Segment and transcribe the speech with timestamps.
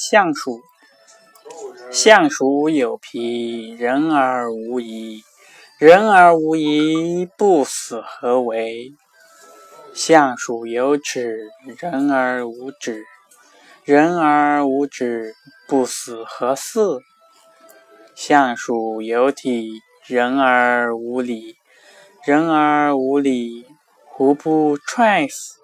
[0.00, 0.60] 相鼠，
[1.90, 5.24] 相鼠有皮，人而无仪。
[5.80, 8.92] 人而无仪，不死何为？
[9.92, 11.48] 相鼠有齿，
[11.80, 13.02] 人而无指。
[13.82, 15.34] 人而无指，
[15.66, 17.00] 不死何似？
[18.14, 21.56] 相鼠有体，人而无礼。
[22.24, 23.66] 人而无礼，
[24.06, 25.57] 胡不踹死？